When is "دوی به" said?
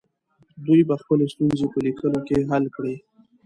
0.65-0.95